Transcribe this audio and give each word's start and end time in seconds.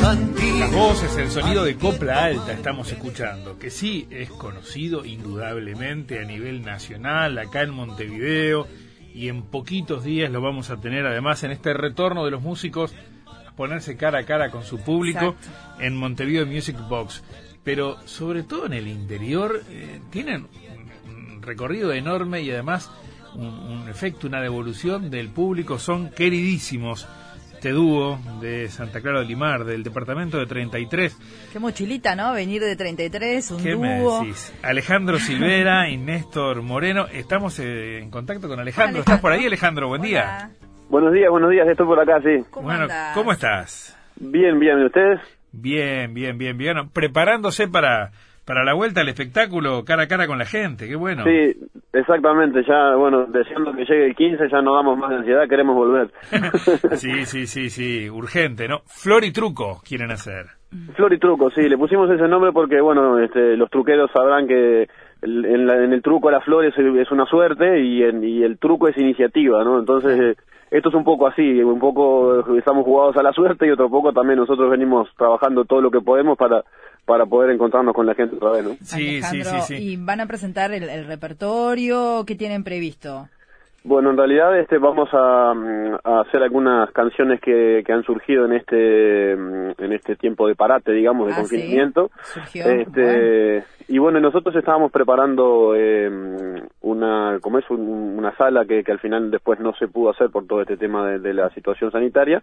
Las 0.00 0.72
voces, 0.72 1.16
el 1.18 1.30
sonido 1.30 1.62
de 1.62 1.76
copla 1.76 2.24
alta 2.24 2.52
estamos 2.52 2.90
escuchando, 2.90 3.58
que 3.60 3.70
sí 3.70 4.08
es 4.10 4.28
conocido 4.28 5.04
indudablemente 5.04 6.18
a 6.20 6.24
nivel 6.24 6.62
nacional, 6.62 7.38
acá 7.38 7.62
en 7.62 7.70
Montevideo, 7.70 8.66
y 9.14 9.28
en 9.28 9.42
poquitos 9.42 10.02
días 10.02 10.32
lo 10.32 10.40
vamos 10.40 10.70
a 10.70 10.80
tener 10.80 11.06
además 11.06 11.44
en 11.44 11.52
este 11.52 11.74
retorno 11.74 12.24
de 12.24 12.32
los 12.32 12.42
músicos 12.42 12.92
a 13.46 13.52
ponerse 13.52 13.96
cara 13.96 14.18
a 14.18 14.26
cara 14.26 14.50
con 14.50 14.64
su 14.64 14.80
público 14.80 15.36
en 15.78 15.96
Montevideo 15.96 16.44
Music 16.44 16.76
Box. 16.88 17.22
Pero 17.62 17.96
sobre 18.04 18.42
todo 18.42 18.66
en 18.66 18.72
el 18.72 18.88
interior 18.88 19.62
eh, 19.70 20.00
tienen 20.10 20.48
un 21.06 21.40
recorrido 21.40 21.92
enorme 21.92 22.42
y 22.42 22.50
además 22.50 22.90
un, 23.36 23.46
un 23.46 23.88
efecto, 23.88 24.26
una 24.26 24.40
devolución 24.40 25.08
del 25.08 25.28
público, 25.28 25.78
son 25.78 26.10
queridísimos 26.10 27.06
este 27.64 27.72
dúo 27.72 28.18
de 28.42 28.68
Santa 28.68 29.00
Clara 29.00 29.20
de 29.20 29.24
Limar, 29.24 29.64
del 29.64 29.82
departamento 29.82 30.36
de 30.36 30.44
33. 30.44 31.48
Qué 31.50 31.58
mochilita, 31.58 32.14
¿no? 32.14 32.34
Venir 32.34 32.60
de 32.60 32.76
33, 32.76 33.52
un 33.52 33.62
¿Qué 33.62 33.70
dúo. 33.70 33.80
me 34.20 34.26
decís? 34.26 34.54
Alejandro 34.62 35.18
Silvera 35.18 35.88
y 35.88 35.96
Néstor 35.96 36.60
Moreno. 36.60 37.06
Estamos 37.06 37.58
eh, 37.60 38.00
en 38.02 38.10
contacto 38.10 38.48
con 38.48 38.60
Alejandro. 38.60 38.98
Alejandro. 38.98 39.00
¿Estás 39.00 39.20
por 39.20 39.32
ahí, 39.32 39.46
Alejandro? 39.46 39.88
Buen 39.88 40.02
día. 40.02 40.50
Buenos 40.90 41.14
días, 41.14 41.30
buenos 41.30 41.50
días, 41.50 41.66
estoy 41.66 41.86
por 41.86 41.98
acá, 41.98 42.20
sí. 42.20 42.44
¿Cómo 42.50 42.66
bueno, 42.66 42.82
andás? 42.82 43.14
¿cómo 43.14 43.32
estás? 43.32 43.98
Bien, 44.16 44.60
bien, 44.60 44.80
¿y 44.80 44.84
ustedes? 44.84 45.20
Bien, 45.52 46.12
bien, 46.12 46.36
bien, 46.36 46.58
bien. 46.58 46.90
Preparándose 46.90 47.66
para, 47.66 48.12
para 48.46 48.64
la 48.64 48.74
vuelta 48.74 49.00
al 49.00 49.08
espectáculo 49.08 49.84
cara 49.84 50.04
a 50.04 50.06
cara 50.08 50.26
con 50.26 50.38
la 50.38 50.44
gente. 50.44 50.86
Qué 50.88 50.96
bueno. 50.96 51.24
Sí, 51.24 51.56
exactamente, 51.92 52.62
ya, 52.66 52.94
bueno, 52.96 53.24
deseando 53.26 53.72
que 53.72 53.84
llegue 53.84 54.06
el 54.06 54.14
15 54.16 54.48
ya 54.50 54.60
no 54.62 54.74
damos 54.74 54.98
más 54.98 55.10
de 55.10 55.16
ansiedad, 55.16 55.48
queremos 55.48 55.74
volver. 55.76 56.10
sí, 56.96 57.24
sí, 57.26 57.46
sí, 57.46 57.70
sí. 57.70 58.10
Urgente, 58.10 58.68
¿no? 58.68 58.80
Flor 58.86 59.24
y 59.24 59.32
truco 59.32 59.80
quieren 59.86 60.10
hacer. 60.10 60.46
Flor 60.96 61.12
y 61.12 61.18
truco, 61.18 61.50
sí, 61.50 61.68
le 61.68 61.78
pusimos 61.78 62.10
ese 62.10 62.26
nombre 62.28 62.50
porque, 62.52 62.80
bueno, 62.80 63.18
este, 63.20 63.56
los 63.56 63.70
truqueros 63.70 64.10
sabrán 64.12 64.48
que 64.48 64.88
en, 65.22 65.66
la- 65.66 65.82
en 65.84 65.92
el 65.92 66.02
truco 66.02 66.30
la 66.30 66.40
flor 66.40 66.64
es, 66.66 66.74
es 66.76 67.10
una 67.12 67.26
suerte 67.26 67.80
y, 67.80 68.02
en- 68.02 68.24
y 68.24 68.42
el 68.42 68.58
truco 68.58 68.88
es 68.88 68.98
iniciativa, 68.98 69.62
¿no? 69.62 69.78
Entonces, 69.78 70.20
eh, 70.20 70.36
esto 70.72 70.88
es 70.88 70.94
un 70.96 71.04
poco 71.04 71.28
así, 71.28 71.62
un 71.62 71.78
poco 71.78 72.40
eh, 72.40 72.58
estamos 72.58 72.84
jugados 72.84 73.16
a 73.16 73.22
la 73.22 73.32
suerte 73.32 73.66
y 73.66 73.70
otro 73.70 73.88
poco 73.88 74.12
también 74.12 74.38
nosotros 74.40 74.68
venimos 74.68 75.08
trabajando 75.16 75.64
todo 75.64 75.80
lo 75.80 75.90
que 75.92 76.00
podemos 76.00 76.36
para 76.36 76.64
para 77.04 77.26
poder 77.26 77.50
encontrarnos 77.50 77.94
con 77.94 78.06
la 78.06 78.14
gente 78.14 78.36
otra 78.36 78.50
vez, 78.52 78.64
¿no? 78.64 78.70
Sí, 78.82 78.84
sí, 78.84 79.08
Alejandro, 79.24 79.50
sí, 79.62 79.76
sí. 79.76 79.92
¿Y 79.92 79.96
van 79.96 80.20
a 80.20 80.26
presentar 80.26 80.72
el, 80.72 80.84
el 80.88 81.06
repertorio? 81.06 82.24
¿Qué 82.26 82.34
tienen 82.34 82.64
previsto? 82.64 83.28
Bueno, 83.86 84.08
en 84.10 84.16
realidad 84.16 84.58
este 84.58 84.78
vamos 84.78 85.10
a, 85.12 85.52
mm, 85.54 85.96
a 86.04 86.20
hacer 86.22 86.42
algunas 86.42 86.90
canciones 86.92 87.38
que, 87.42 87.82
que 87.84 87.92
han 87.92 88.02
surgido 88.02 88.46
en 88.46 88.54
este 88.54 89.36
mm, 89.36 89.72
en 89.76 89.92
este 89.92 90.16
tiempo 90.16 90.48
de 90.48 90.54
parate, 90.54 90.92
digamos, 90.92 91.26
de 91.26 91.32
Ah, 91.32 91.36
¿sí? 91.36 91.40
confinamiento. 91.42 92.10
Surgió. 92.22 92.64
Este 92.66 93.62
y 93.88 93.98
bueno, 93.98 94.18
nosotros 94.20 94.56
estábamos 94.56 94.90
preparando 94.90 95.74
eh, 95.76 96.62
una 96.80 97.38
como 97.42 97.58
es 97.58 97.68
un- 97.68 98.14
una 98.18 98.34
sala 98.38 98.64
que, 98.64 98.82
que 98.84 98.92
al 98.92 99.00
final 99.00 99.30
después 99.30 99.60
no 99.60 99.74
se 99.74 99.86
pudo 99.88 100.10
hacer 100.12 100.30
por 100.30 100.46
todo 100.46 100.62
este 100.62 100.78
tema 100.78 101.06
de, 101.06 101.18
de 101.18 101.34
la 101.34 101.50
situación 101.50 101.90
sanitaria. 101.92 102.40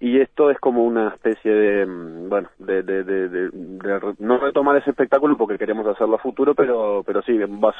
Y 0.00 0.20
esto 0.20 0.50
es 0.50 0.58
como 0.58 0.82
una 0.84 1.08
especie 1.08 1.52
de 1.52 1.86
mm, 1.86 2.28
bueno 2.28 2.48
de, 2.58 2.82
de, 2.82 3.04
de- 3.04 3.28
de- 3.28 3.50
no 4.18 4.38
retomar 4.38 4.76
ese 4.76 4.90
espectáculo 4.90 5.36
porque 5.36 5.56
queremos 5.58 5.86
hacerlo 5.86 6.16
a 6.16 6.18
futuro 6.18 6.54
pero 6.54 7.02
pero 7.06 7.22
sí 7.22 7.32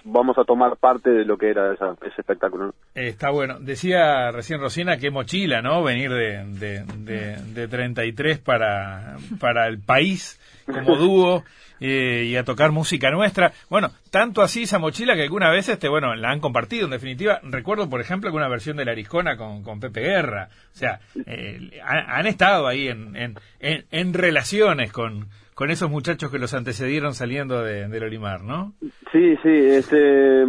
vamos 0.05 0.39
a 0.39 0.45
tomar 0.45 0.77
parte 0.77 1.11
de 1.11 1.25
lo 1.25 1.37
que 1.37 1.51
era 1.51 1.73
esa- 1.75 1.97
ese 2.07 2.21
espectáculo 2.21 2.73
Está 2.95 3.31
bueno. 3.31 3.59
Decía 3.59 4.31
recién 4.31 4.61
Rosina 4.61 4.97
qué 4.99 5.11
mochila, 5.11 5.61
¿no? 5.63 5.83
Venir 5.83 6.11
de, 6.13 6.45
de, 6.47 6.85
de, 6.99 7.37
de 7.53 7.69
33 7.69 8.39
para, 8.39 9.17
para 9.41 9.67
el 9.67 9.81
país 9.81 10.41
como 10.67 10.97
dúo 10.99 11.45
eh, 11.81 12.25
y 12.27 12.37
a 12.37 12.45
tocar 12.45 12.73
música 12.73 13.11
nuestra. 13.11 13.53
Bueno, 13.69 13.91
tanto 14.11 14.43
así 14.43 14.63
esa 14.63 14.79
mochila 14.79 15.15
que 15.15 15.23
alguna 15.23 15.51
vez 15.51 15.69
este, 15.69 15.89
bueno, 15.89 16.15
la 16.15 16.31
han 16.31 16.41
compartido. 16.41 16.85
En 16.85 16.93
definitiva, 16.93 17.41
recuerdo, 17.43 17.91
por 17.91 18.01
ejemplo, 18.01 18.31
que 18.31 18.37
una 18.37 18.49
versión 18.49 18.77
de 18.77 18.85
La 18.85 18.93
Ariscona 18.93 19.37
con, 19.37 19.63
con 19.63 19.81
Pepe 19.81 20.01
Guerra. 20.01 20.49
O 20.73 20.77
sea, 20.77 21.01
eh, 21.27 21.81
han, 21.85 22.11
han 22.11 22.27
estado 22.27 22.67
ahí 22.67 22.89
en, 22.89 23.17
en, 23.17 23.35
en, 23.61 23.85
en 23.91 24.15
relaciones 24.15 24.93
con, 24.93 25.29
con 25.55 25.71
esos 25.71 25.91
muchachos 25.91 26.31
que 26.31 26.39
los 26.39 26.55
antecedieron 26.55 27.15
saliendo 27.15 27.63
de, 27.63 27.89
del 27.89 28.05
Olimar, 28.05 28.43
¿no? 28.43 28.75
Sí, 29.13 29.37
sí, 29.43 29.49
este, 29.49 30.45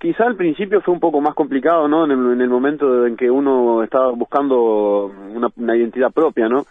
quizá 0.00 0.24
al 0.24 0.34
principio 0.36 0.80
fue 0.80 0.94
un 0.94 1.00
poco 1.00 1.20
más 1.20 1.34
complicado, 1.34 1.86
¿no? 1.86 2.04
En 2.06 2.10
el, 2.12 2.32
en 2.32 2.40
el 2.40 2.48
momento 2.48 3.06
en 3.06 3.16
que 3.16 3.30
uno 3.30 3.82
estaba 3.84 4.10
buscando 4.12 5.12
una, 5.34 5.48
una 5.56 5.76
identidad 5.76 6.10
propia, 6.10 6.48
¿no? 6.48 6.64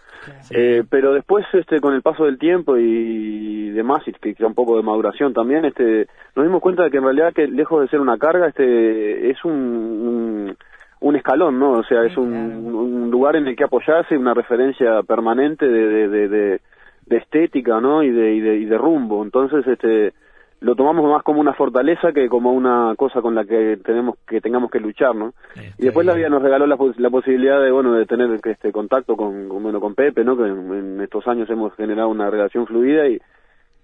Eh, 0.50 0.82
pero 0.90 1.14
después, 1.14 1.46
este, 1.54 1.80
con 1.80 1.94
el 1.94 2.02
paso 2.02 2.24
del 2.24 2.38
tiempo 2.38 2.76
y 2.76 3.70
demás, 3.70 4.02
y 4.06 4.12
que 4.12 4.34
quizá 4.34 4.46
un 4.46 4.54
poco 4.54 4.76
de 4.76 4.82
maduración 4.82 5.32
también, 5.32 5.64
este, 5.64 6.08
nos 6.36 6.44
dimos 6.44 6.60
cuenta 6.60 6.82
de 6.82 6.90
que 6.90 6.98
en 6.98 7.04
realidad 7.04 7.32
que 7.32 7.46
lejos 7.46 7.80
de 7.80 7.88
ser 7.88 8.00
una 8.00 8.18
carga, 8.18 8.48
este, 8.48 9.30
es 9.30 9.42
un, 9.44 9.52
un, 9.52 10.56
un 11.00 11.16
escalón, 11.16 11.58
¿no? 11.58 11.72
O 11.72 11.84
sea, 11.84 12.02
es 12.04 12.16
un 12.16 13.08
lugar 13.10 13.36
en 13.36 13.46
el 13.46 13.56
que 13.56 13.64
apoyarse, 13.64 14.16
una 14.18 14.34
referencia 14.34 15.02
permanente 15.04 15.66
de, 15.66 15.86
de, 15.86 16.08
de, 16.08 16.28
de- 16.28 16.60
de 17.06 17.16
estética, 17.16 17.80
¿no? 17.80 18.02
Y 18.04 18.10
de, 18.10 18.34
y 18.34 18.40
de, 18.40 18.56
y 18.58 18.64
de 18.66 18.78
rumbo. 18.78 19.24
Entonces, 19.24 19.66
este, 19.66 20.12
lo 20.60 20.74
tomamos 20.74 21.10
más 21.10 21.22
como 21.22 21.40
una 21.40 21.54
fortaleza 21.54 22.12
que 22.12 22.28
como 22.28 22.52
una 22.52 22.94
cosa 22.96 23.22
con 23.22 23.34
la 23.34 23.44
que 23.46 23.78
tenemos 23.84 24.16
que 24.28 24.40
tengamos 24.42 24.70
que 24.70 24.78
luchar, 24.80 25.14
¿no? 25.14 25.32
Este, 25.56 25.74
Y 25.78 25.84
después 25.86 26.06
la 26.06 26.12
vida 26.14 26.28
nos 26.28 26.42
regaló 26.42 26.66
la, 26.66 26.76
la 26.98 27.10
posibilidad 27.10 27.62
de, 27.62 27.70
bueno, 27.70 27.94
de 27.94 28.04
tener 28.06 28.28
este 28.44 28.70
contacto 28.70 29.16
con, 29.16 29.48
con, 29.48 29.62
bueno, 29.62 29.80
con 29.80 29.94
Pepe, 29.94 30.22
¿no? 30.22 30.36
Que 30.36 30.44
en, 30.44 30.72
en 30.74 31.00
estos 31.00 31.26
años 31.26 31.48
hemos 31.48 31.74
generado 31.76 32.08
una 32.10 32.28
relación 32.28 32.66
fluida 32.66 33.08
y, 33.08 33.18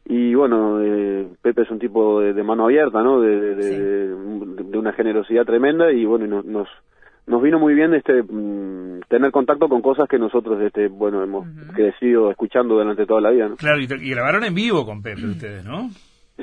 y 0.05 0.35
bueno, 0.35 0.81
eh, 0.83 1.27
Pepe 1.41 1.63
es 1.63 1.71
un 1.71 1.79
tipo 1.79 2.21
de, 2.21 2.33
de 2.35 2.43
mano 2.43 2.65
abierta, 2.65 3.03
¿no? 3.03 3.21
De, 3.21 3.55
de, 3.55 4.15
Sí. 4.17 4.77
una 4.79 4.93
generosidad 4.93 5.45
tremenda 5.47 5.91
y 5.93 6.05
bueno, 6.05 6.27
y 6.27 6.29
nos, 6.29 6.45
nos, 6.45 6.69
nos 7.27 7.43
vino 7.43 7.59
muy 7.59 7.73
bien 7.75 7.95
este 7.95 8.23
mm, 8.23 9.01
tener 9.09 9.31
contacto 9.33 9.69
con 9.69 9.81
cosas 9.81 10.09
que 10.09 10.19
nosotros, 10.19 10.61
este, 10.61 10.89
bueno, 10.89 11.23
hemos 11.23 11.47
Ujú. 11.49 11.73
crecido 11.73 12.31
escuchando 12.31 12.75
durante 12.75 13.07
toda 13.07 13.21
la 13.23 13.31
vida, 13.31 13.49
¿no? 13.49 13.57
Claro, 13.57 13.81
y, 13.81 13.85
y 13.85 14.11
grabaron 14.11 14.45
en 14.45 14.55
vivo 14.55 14.85
con 14.85 15.01
Pepe 15.03 15.25
ustedes, 15.31 15.65
¿no? 15.65 15.89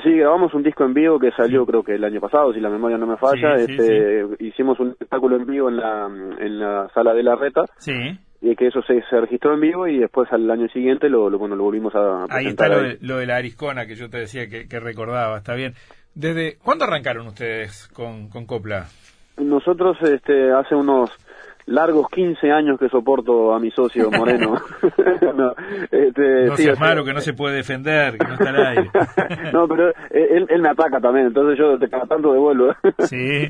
Sí, 0.01 0.11
grabamos 0.17 0.53
un 0.55 0.63
disco 0.63 0.83
en 0.85 0.93
vivo 0.93 1.19
que 1.19 1.31
salió 1.31 1.65
creo 1.67 1.83
que 1.83 1.93
el 1.95 2.03
año 2.03 2.19
pasado, 2.19 2.51
si 2.53 2.59
la 2.59 2.69
memoria 2.69 2.97
no 2.97 3.05
me 3.05 3.17
falla. 3.17 3.57
Sí, 3.59 3.65
sí, 3.67 3.73
este, 3.79 4.25
Hicimos 4.43 4.79
un 4.79 4.89
espectáculo 4.91 5.35
en 5.35 5.45
vivo 5.45 5.69
en 5.69 5.77
la, 5.77 6.07
en 6.39 6.59
la 6.59 6.89
sala 6.95 7.13
de 7.13 7.21
la 7.23 7.35
reta, 7.35 7.61
Sí. 7.77 7.93
y 8.41 8.55
que 8.55 8.67
eso 8.67 8.81
se, 8.81 9.03
se 9.09 9.21
registró 9.21 9.53
en 9.53 9.61
vivo 9.61 9.87
y 9.87 9.99
después 9.99 10.27
al 10.33 10.49
año 10.49 10.67
siguiente 10.69 11.09
lo, 11.09 11.29
lo, 11.29 11.37
bueno, 11.37 11.55
lo 11.55 11.63
volvimos 11.65 11.93
a, 11.93 12.23
a 12.23 12.25
Ahí 12.29 12.47
está 12.47 12.65
presentar. 12.65 12.69
lo 12.71 12.77
ahí. 12.77 12.97
de, 12.99 13.07
lo 13.07 13.17
de 13.17 13.25
la 13.27 13.35
Ariscona 13.37 13.85
que 13.85 13.95
yo 13.95 14.09
te 14.09 14.17
decía 14.17 14.47
que, 14.49 14.67
que 14.67 14.79
recordaba, 14.79 15.37
está 15.37 15.53
bien. 15.53 15.73
¿Desde 16.15 16.57
cuándo 16.57 16.85
arrancaron 16.85 17.27
ustedes 17.27 17.87
con, 17.89 18.29
con 18.29 18.45
Copla? 18.47 18.85
Nosotros 19.37 19.97
este, 20.01 20.51
hace 20.51 20.75
unos 20.75 21.09
largos 21.65 22.07
15 22.09 22.51
años 22.51 22.79
que 22.79 22.89
soporto 22.89 23.53
a 23.53 23.59
mi 23.59 23.71
socio 23.71 24.09
Moreno. 24.11 24.55
no, 25.35 25.53
este, 25.91 26.45
No 26.45 26.57
seas 26.57 26.77
sea, 26.77 26.87
malo, 26.87 27.03
que 27.05 27.13
no 27.13 27.21
se 27.21 27.33
puede 27.33 27.55
defender, 27.57 28.17
que 28.17 28.27
no 28.27 28.33
está 28.33 28.49
al 28.49 28.65
aire. 28.65 28.89
no, 29.53 29.67
pero 29.67 29.89
él, 30.11 30.45
él 30.49 30.61
me 30.61 30.69
ataca 30.69 30.99
también, 30.99 31.27
entonces 31.27 31.57
yo 31.57 31.77
de 31.77 31.89
cada 31.89 32.05
tanto 32.05 32.33
devuelvo. 32.33 32.73
Sí, 32.99 33.49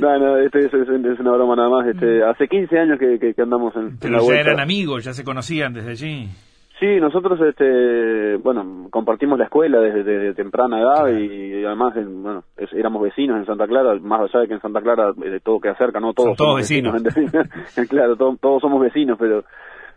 No, 0.00 0.18
no, 0.18 0.36
este 0.38 0.66
es, 0.66 0.72
una 1.20 1.32
broma 1.32 1.56
nada 1.56 1.68
más. 1.68 1.86
Este, 1.88 2.22
hace 2.24 2.48
15 2.48 2.78
años 2.78 2.98
que, 2.98 3.18
que- 3.18 3.34
que 3.34 3.42
andamos 3.42 3.74
en, 3.76 3.82
en 3.82 3.90
la 3.92 3.98
pero 4.00 4.18
ya 4.18 4.22
vuelta. 4.22 4.40
eran 4.50 4.60
amigos, 4.60 5.04
ya 5.04 5.12
se 5.12 5.24
conocían 5.24 5.72
desde 5.74 5.90
allí. 5.90 6.28
Sí, 6.82 6.98
nosotros, 7.00 7.40
este, 7.40 8.34
bueno, 8.38 8.88
compartimos 8.90 9.38
la 9.38 9.44
escuela 9.44 9.78
desde, 9.78 10.02
desde 10.02 10.34
temprana 10.34 10.80
edad 10.80 11.08
y, 11.16 11.64
además, 11.64 11.96
eh, 11.96 12.04
bueno, 12.04 12.42
es- 12.56 12.72
éramos 12.72 13.00
vecinos 13.02 13.36
en 13.38 13.46
Santa 13.46 13.68
Clara, 13.68 13.94
más 14.02 14.20
allá 14.22 14.40
de 14.40 14.48
que 14.48 14.54
en 14.54 14.60
Santa 14.60 14.80
Clara 14.82 15.12
eh, 15.24 15.30
de 15.30 15.38
todo 15.38 15.60
queda 15.60 15.76
cerca, 15.76 16.00
no 16.00 16.12
todos 16.12 16.30
Son 16.30 16.36
todos 16.36 16.56
vecinos. 16.56 17.00
claro, 17.88 18.16
to- 18.16 18.36
todos 18.40 18.60
somos 18.62 18.80
vecinos, 18.82 19.16
pero 19.16 19.44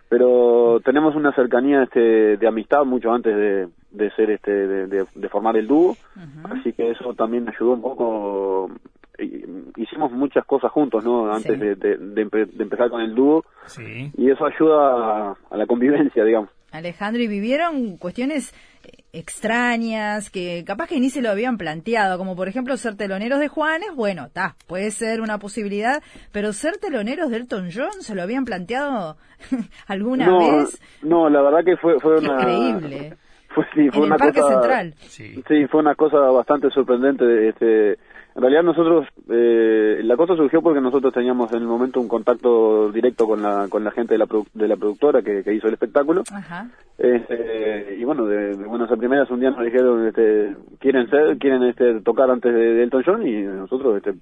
pero 0.09 0.79
tenemos 0.85 1.15
una 1.15 1.33
cercanía 1.33 1.81
este, 1.81 2.37
de 2.37 2.47
amistad 2.47 2.85
mucho 2.85 3.11
antes 3.11 3.35
de, 3.35 3.67
de 3.89 4.11
ser 4.11 4.29
este 4.29 4.51
de, 4.51 4.85
de- 4.85 5.05
de 5.15 5.29
formar 5.29 5.57
el 5.57 5.65
dúo, 5.65 5.95
así 6.43 6.71
que 6.73 6.91
eso 6.91 7.15
también 7.15 7.49
ayudó 7.49 7.71
un 7.71 7.81
poco. 7.81 8.69
Hicimos 9.77 10.11
muchas 10.11 10.45
cosas 10.45 10.71
juntos, 10.71 11.03
¿no? 11.03 11.31
Antes 11.33 11.53
Sí. 11.53 11.57
de, 11.57 11.75
de- 11.75 11.97
de 11.97 12.27
empe- 12.29 12.51
de 12.51 12.63
empezar 12.63 12.89
con 12.91 13.01
el 13.01 13.15
dúo 13.15 13.43
Sí. 13.65 14.11
y 14.17 14.29
eso 14.29 14.45
ayuda 14.45 15.29
a- 15.31 15.35
a 15.49 15.57
la 15.57 15.65
convivencia, 15.65 16.23
digamos. 16.23 16.49
Alejandro, 16.75 17.21
y 17.21 17.27
vivieron 17.27 17.97
cuestiones 17.97 18.53
eh, 18.83 19.03
extrañas 19.13 20.29
que 20.29 20.63
capaz 20.65 20.87
que 20.87 20.99
ni 20.99 21.09
se 21.09 21.21
lo 21.21 21.29
habían 21.29 21.57
planteado, 21.57 22.17
como 22.17 22.35
por 22.35 22.47
ejemplo 22.47 22.77
ser 22.77 22.95
teloneros 22.95 23.39
de 23.39 23.47
Juanes, 23.47 23.95
bueno, 23.95 24.25
está, 24.25 24.55
puede 24.67 24.91
ser 24.91 25.21
una 25.21 25.39
posibilidad, 25.39 26.03
pero 26.31 26.53
ser 26.53 26.77
teloneros 26.77 27.29
de 27.29 27.37
Elton 27.37 27.69
John, 27.73 28.01
¿se 28.01 28.15
lo 28.15 28.21
habían 28.21 28.45
planteado 28.45 29.17
alguna 29.87 30.27
no, 30.27 30.57
vez? 30.59 30.81
No, 31.01 31.29
la 31.29 31.41
verdad 31.41 31.65
que 31.65 31.77
fue, 31.77 31.99
fue 31.99 32.19
una... 32.19 32.41
Increíble. 32.41 33.17
Fue, 33.55 33.63
sí, 33.73 33.89
fue 33.89 33.99
en 33.99 34.03
el 34.03 34.07
una 34.07 34.17
Parque 34.17 34.41
cosa, 34.41 34.53
Central. 34.53 34.93
Sí. 34.97 35.41
Sí, 35.47 35.65
fue 35.67 35.79
una 35.79 35.95
cosa 35.95 36.17
bastante 36.17 36.69
sorprendente. 36.71 37.47
Este, 37.47 37.97
En 38.35 38.41
realidad 38.41 38.63
nosotros, 38.63 39.07
eh, 39.29 40.01
la 40.03 40.17
cosa 40.17 40.35
surgió 40.35 40.61
porque 40.61 40.81
nosotros 40.81 41.13
teníamos 41.13 41.49
en 41.53 41.61
el 41.61 41.67
momento 41.67 42.01
un 42.01 42.09
contacto 42.09 42.91
directo 42.91 43.25
con 43.25 43.41
la, 43.41 43.69
con 43.69 43.85
la 43.85 43.91
gente 43.91 44.13
de 44.13 44.17
la, 44.17 44.27
de 44.53 44.67
la 44.67 44.75
productora 44.75 45.21
que, 45.21 45.41
hizo 45.53 45.67
el 45.67 45.73
espectáculo. 45.73 46.21
Ajá. 46.33 46.67
Este, 46.97 47.95
y 47.97 48.03
bueno, 48.03 48.25
de, 48.25 48.53
buenas 48.55 48.91
a 48.91 48.97
primeras 48.97 49.31
un 49.31 49.39
día 49.39 49.51
nos 49.51 49.63
dijeron, 49.63 50.05
este, 50.07 50.53
quieren 50.79 51.09
ser, 51.09 51.37
quieren 51.37 51.63
este, 51.63 52.01
tocar 52.01 52.29
antes 52.29 52.53
de, 52.53 52.83
Elton 52.83 53.03
John 53.05 53.25
y 53.25 53.41
nosotros, 53.41 53.97
este, 53.97 54.15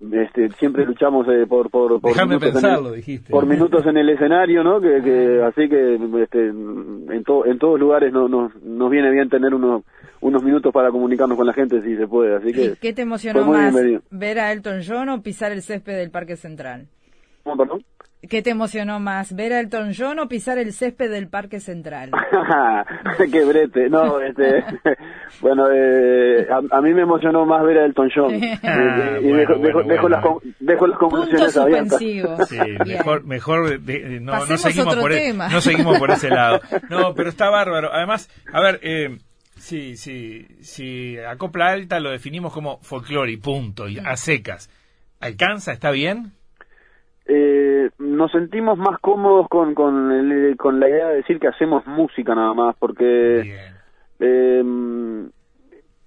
este, 0.00 0.50
siempre 0.58 0.84
luchamos 0.84 1.28
eh, 1.28 1.46
por 1.48 1.70
por 1.70 2.00
por 2.00 2.26
minutos, 2.26 2.64
en 2.64 2.70
el, 2.70 3.20
por 3.30 3.46
minutos 3.46 3.86
en 3.86 3.96
el 3.96 4.08
escenario 4.10 4.62
no 4.62 4.80
que, 4.80 5.02
que 5.02 5.42
así 5.42 5.68
que 5.68 5.94
este, 6.22 6.46
en 6.46 7.24
en 7.44 7.58
todos 7.58 7.80
lugares 7.80 8.12
no, 8.12 8.28
no, 8.28 8.52
nos 8.62 8.90
viene 8.90 9.10
bien 9.10 9.28
tener 9.28 9.52
unos 9.52 9.82
unos 10.20 10.42
minutos 10.42 10.72
para 10.72 10.90
comunicarnos 10.90 11.36
con 11.36 11.46
la 11.46 11.52
gente 11.52 11.82
si 11.82 11.96
se 11.96 12.06
puede 12.06 12.36
así 12.36 12.52
que 12.52 12.74
¿Qué 12.80 12.92
te 12.92 13.02
emocionó 13.02 13.44
más 13.46 13.74
ver 14.10 14.38
a 14.38 14.52
Elton 14.52 14.82
John 14.86 15.08
o 15.08 15.22
pisar 15.22 15.52
el 15.52 15.62
césped 15.62 15.96
del 15.96 16.10
Parque 16.10 16.36
Central 16.36 16.88
¿Cómo, 17.44 17.56
perdón? 17.56 17.84
¿Qué 18.28 18.42
te 18.42 18.50
emocionó 18.50 18.98
más, 18.98 19.34
ver 19.36 19.52
a 19.52 19.60
Elton 19.60 19.92
John 19.96 20.18
o 20.18 20.26
pisar 20.26 20.58
el 20.58 20.72
césped 20.72 21.08
del 21.08 21.28
Parque 21.28 21.60
Central? 21.60 22.10
¡Qué 23.32 23.44
brete! 23.44 23.88
No, 23.88 24.20
este, 24.20 24.64
bueno, 25.40 25.66
eh, 25.72 26.48
a, 26.50 26.80
mí 26.80 26.94
me 26.94 27.02
emocionó 27.02 27.46
más 27.46 27.64
ver 27.64 27.78
a 27.78 27.84
Elton 27.84 28.10
John. 28.14 28.34
Y 29.20 29.32
dejo, 29.32 29.54
dejo, 29.54 30.08
las, 30.08 30.24
dejo, 30.58 30.86
las, 30.86 30.98
conclusiones 30.98 31.56
abiertas. 31.56 31.98
Sí, 31.98 32.22
mejor, 32.86 33.24
mejor 33.24 33.80
no, 34.20 34.46
no, 34.46 34.56
seguimos 34.56 34.96
por 34.96 35.12
e, 35.12 35.32
no 35.32 35.60
seguimos 35.60 35.98
por 35.98 36.10
ese 36.10 36.28
lado. 36.28 36.60
No, 36.88 37.14
pero 37.14 37.28
está 37.28 37.50
bárbaro. 37.50 37.92
Además, 37.92 38.28
a 38.52 38.60
ver, 38.60 38.80
eh, 38.82 39.18
sí, 39.68 39.96
sí, 39.96 40.46
si 40.60 41.18
acopla 41.18 41.68
alta 41.68 42.00
lo 42.00 42.10
definimos 42.10 42.54
como 42.54 42.78
folclore 42.78 43.32
y 43.32 43.36
punto, 43.36 43.86
y 43.86 43.98
a 43.98 44.16
secas. 44.16 44.70
¿Alcanza? 45.20 45.72
¿Está 45.72 45.90
bien? 45.90 46.32
Eh, 47.26 47.90
nos 47.98 48.32
sentimos 48.32 48.78
más 48.78 48.98
cómodos 49.00 49.46
con, 49.48 49.74
con, 49.74 50.10
el, 50.10 50.56
con 50.56 50.80
la 50.80 50.88
idea 50.88 51.08
de 51.08 51.16
decir 51.16 51.38
que 51.38 51.48
hacemos 51.48 51.86
música 51.86 52.34
nada 52.34 52.54
más, 52.54 52.76
porque 52.78 53.58
eh, 54.20 54.64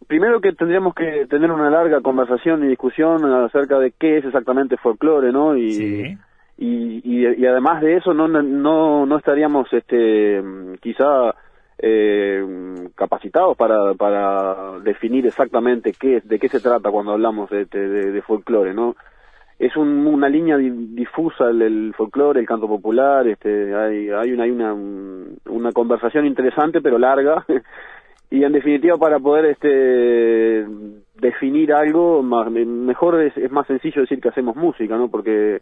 primero 0.08 0.42
que 0.42 0.54
tendríamos 0.54 0.96
que 0.96 1.28
tener 1.30 1.52
una 1.52 1.70
larga 1.70 2.02
conversación 2.02 2.64
y 2.64 2.70
discusión 2.70 3.24
acerca 3.46 3.78
de 3.78 3.92
qué 3.92 4.18
es 4.18 4.26
exactamente 4.26 4.78
folclore, 4.78 5.32
¿no? 5.32 5.56
Y, 5.56 6.18
y, 6.58 7.02
y, 7.04 7.46
además 7.46 7.82
de 7.82 7.98
eso 7.98 8.14
no, 8.16 8.28
no, 8.28 9.06
no 9.06 9.18
estaríamos 9.18 9.72
este, 9.72 10.42
quizá 10.82 11.36
eh, 11.84 12.46
capacitados 12.96 13.58
para, 13.58 13.96
para 13.96 14.80
definir 14.84 15.26
exactamente 15.26 15.94
qué, 15.94 16.22
de 16.24 16.38
qué 16.38 16.48
se 16.48 16.60
trata 16.60 16.92
cuando 16.92 17.14
hablamos 17.14 17.50
de, 17.50 18.24
folclore, 18.26 18.74
¿no? 18.74 18.96
es 19.58 19.76
una 19.76 20.28
línea 20.28 20.58
difusa 20.58 21.50
el, 21.50 21.94
folclore, 21.96 22.40
el 22.40 22.48
canto 22.48 22.68
popular, 22.68 23.28
este, 23.28 23.76
hay, 23.76 24.10
hay, 24.10 24.32
una, 24.32 24.44
hay 24.44 24.52
una, 24.52 24.74
una 24.74 25.72
conversación 25.72 26.26
interesante 26.26 26.82
pero 26.82 26.98
larga 26.98 27.46
y 28.32 28.44
en 28.44 28.54
definitiva 28.54 28.98
para 28.98 29.20
poder 29.20 29.46
este 29.46 30.66
definir 31.20 31.74
algo 31.74 32.24
mejor 32.24 33.22
es, 33.22 33.38
es 33.38 33.52
más 33.52 33.68
sencillo 33.68 34.02
decir 34.02 34.20
que 34.20 34.30
hacemos 34.30 34.56
música, 34.56 34.98
¿no? 34.98 35.10
Porque 35.10 35.62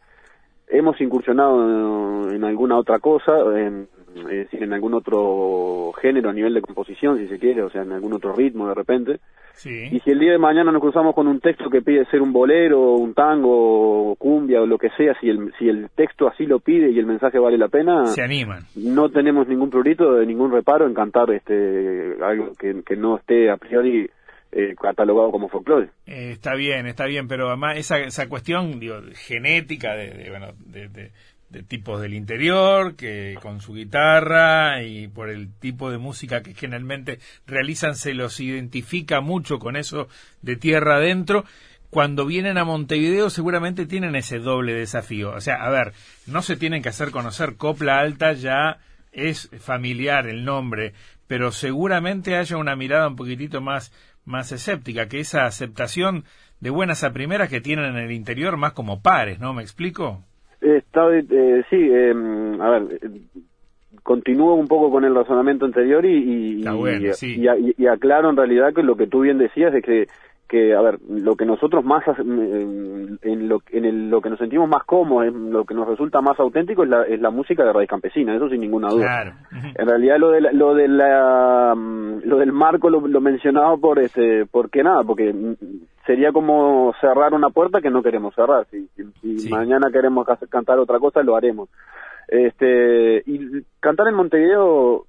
hemos 0.69 0.99
incursionado 1.01 2.29
en, 2.31 2.43
alguna 2.43 2.77
otra 2.77 2.99
cosa, 2.99 3.31
en, 3.59 3.87
decir, 4.13 4.63
en 4.63 4.73
algún 4.73 4.93
otro 4.93 5.91
género 6.01 6.29
a 6.29 6.33
nivel 6.33 6.53
de 6.53 6.61
composición, 6.61 7.17
si 7.17 7.27
se 7.27 7.39
quiere, 7.39 7.63
o 7.63 7.69
sea, 7.69 7.83
en 7.83 7.91
algún 7.91 8.13
otro 8.13 8.33
ritmo 8.33 8.67
de 8.67 8.75
repente, 8.75 9.19
y 9.65 9.99
si 9.99 10.11
el 10.11 10.19
día 10.19 10.31
de 10.31 10.37
mañana 10.37 10.71
nos 10.71 10.81
cruzamos 10.81 11.13
con 11.13 11.27
un 11.27 11.41
texto 11.41 11.69
que 11.69 11.81
pide 11.81 12.05
ser 12.05 12.21
un 12.21 12.31
bolero, 12.31 12.93
un 12.93 13.13
tango, 13.13 14.15
cumbia 14.15 14.61
o 14.61 14.65
lo 14.65 14.77
que 14.77 14.89
sea, 14.91 15.13
si 15.19 15.29
el, 15.29 15.51
si 15.59 15.67
el 15.67 15.89
texto 15.89 16.27
así 16.29 16.45
lo 16.45 16.59
pide 16.59 16.89
y 16.89 16.99
el 16.99 17.05
mensaje 17.05 17.39
vale 17.39 17.57
la 17.57 17.67
pena, 17.67 18.05
se 18.05 18.23
animan. 18.23 18.63
No 18.75 19.09
tenemos 19.09 19.47
ningún 19.47 19.69
prurito, 19.69 20.23
ningún 20.23 20.51
reparo 20.51 20.87
en 20.87 20.93
cantar 20.93 21.31
este 21.31 22.15
algo 22.21 22.53
que, 22.57 22.83
que 22.85 22.95
no 22.95 23.17
esté 23.17 23.49
a 23.49 23.57
priori 23.57 24.09
eh, 24.51 24.75
catalogado 24.81 25.31
como 25.31 25.49
folclore. 25.49 25.89
Eh, 26.05 26.31
está 26.31 26.55
bien, 26.55 26.87
está 26.87 27.05
bien, 27.05 27.27
pero 27.27 27.49
además 27.49 27.77
esa, 27.77 27.99
esa 27.99 28.29
cuestión 28.29 28.79
digo, 28.79 29.01
genética 29.13 29.93
de, 29.95 30.29
bueno, 30.29 30.53
de 30.67 31.11
de 31.49 31.63
tipos 31.63 31.99
del 32.01 32.13
interior, 32.13 32.95
que 32.95 33.37
con 33.41 33.61
su 33.61 33.73
guitarra 33.73 34.83
y 34.83 35.07
por 35.07 35.29
el 35.29 35.51
tipo 35.51 35.89
de 35.89 35.97
música 35.97 36.43
que 36.43 36.53
generalmente 36.53 37.19
realizan 37.47 37.95
se 37.95 38.13
los 38.13 38.39
identifica 38.39 39.19
mucho 39.21 39.59
con 39.59 39.75
eso 39.75 40.07
de 40.41 40.55
tierra 40.55 40.97
adentro. 40.97 41.45
Cuando 41.89 42.27
vienen 42.27 42.59
a 42.59 42.65
Montevideo 42.65 43.31
seguramente 43.31 43.87
tienen 43.87 44.15
ese 44.15 44.37
doble 44.37 44.73
desafío. 44.73 45.31
O 45.31 45.41
sea, 45.41 45.55
a 45.55 45.69
ver, 45.69 45.93
no 46.27 46.43
se 46.43 46.55
tienen 46.55 46.83
que 46.83 46.89
hacer 46.89 47.09
conocer 47.09 47.55
Copla 47.55 47.99
Alta, 47.99 48.33
ya 48.33 48.77
es 49.11 49.49
familiar 49.59 50.27
el 50.27 50.45
nombre, 50.45 50.93
pero 51.25 51.51
seguramente 51.51 52.37
haya 52.37 52.57
una 52.57 52.75
mirada 52.75 53.07
un 53.07 53.15
poquitito 53.15 53.59
más, 53.59 53.91
más 54.23 54.51
escéptica, 54.51 55.07
que 55.07 55.19
esa 55.19 55.45
aceptación 55.45 56.25
de 56.59 56.69
buenas 56.69 57.03
a 57.03 57.11
primeras 57.11 57.49
que 57.49 57.61
tienen 57.61 57.85
en 57.85 57.97
el 57.97 58.11
interior 58.11 58.55
más 58.57 58.73
como 58.73 59.01
pares, 59.01 59.39
¿no? 59.39 59.53
¿Me 59.53 59.63
explico? 59.63 60.23
Está, 60.61 61.15
eh, 61.15 61.63
sí, 61.69 61.77
eh, 61.77 62.13
a 62.59 62.69
ver, 62.69 62.99
continúo 64.03 64.55
un 64.55 64.67
poco 64.67 64.91
con 64.91 65.05
el 65.05 65.15
razonamiento 65.15 65.65
anterior 65.65 66.05
y, 66.05 66.61
y, 66.61 67.87
aclaro 67.87 68.29
en 68.29 68.37
realidad 68.37 68.73
que 68.73 68.83
lo 68.83 68.95
que 68.95 69.07
tú 69.07 69.21
bien 69.21 69.37
decías 69.37 69.73
es 69.73 69.83
que 69.83 70.07
que 70.47 70.73
a 70.73 70.81
ver 70.81 70.97
lo 71.07 71.35
que 71.35 71.45
nosotros 71.45 71.85
más 71.85 72.03
en 72.17 73.47
lo 73.47 73.61
en 73.71 73.85
el, 73.85 74.09
lo 74.09 74.19
que 74.19 74.31
nos 74.31 74.39
sentimos 74.39 74.67
más 74.67 74.83
cómodos 74.83 75.31
lo 75.31 75.63
que 75.63 75.75
nos 75.75 75.87
resulta 75.87 76.21
más 76.21 76.39
auténtico 76.39 76.83
es 76.83 76.89
la, 76.89 77.03
es 77.03 77.21
la 77.21 77.29
música 77.29 77.63
de 77.63 77.71
raíz 77.71 77.87
campesina 77.87 78.35
eso 78.35 78.49
sin 78.49 78.61
ninguna 78.61 78.89
duda. 78.89 79.37
En 79.51 79.87
realidad 79.87 80.17
lo 80.17 80.31
de 80.31 80.41
lo 80.41 80.73
de 80.73 80.87
la 80.87 81.75
lo 81.75 82.37
del 82.37 82.51
marco 82.51 82.89
lo, 82.89 83.07
lo 83.07 83.21
mencionaba 83.21 83.77
por 83.77 83.99
este 83.99 84.47
porque 84.47 84.81
nada 84.81 85.03
porque 85.03 85.35
sería 86.09 86.31
como 86.31 86.91
cerrar 86.99 87.35
una 87.35 87.51
puerta 87.51 87.81
que 87.81 87.91
no 87.91 88.01
queremos 88.01 88.33
cerrar. 88.33 88.65
Si, 88.71 88.89
si, 89.21 89.47
mañana 89.47 89.91
queremos 89.91 90.25
cantar 90.49 90.79
otra 90.79 90.97
cosa 90.97 91.21
lo 91.21 91.35
haremos. 91.35 91.69
Este 92.27 93.21
y 93.27 93.63
cantar 93.79 94.07
en 94.07 94.15
Montevideo 94.15 95.05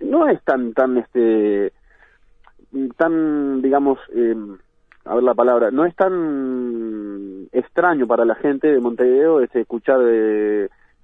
no 0.00 0.28
es 0.30 0.42
tan 0.42 0.72
tan 0.72 0.96
este 0.96 1.74
tan 2.96 3.60
digamos 3.60 3.98
eh, 4.14 4.34
a 5.04 5.14
ver 5.14 5.24
la 5.24 5.34
palabra, 5.34 5.70
no 5.70 5.84
es 5.84 5.94
tan 5.94 7.46
extraño 7.52 8.06
para 8.06 8.24
la 8.24 8.34
gente 8.36 8.68
de 8.68 8.80
Montevideo 8.80 9.42
este, 9.42 9.60
escuchar 9.60 10.00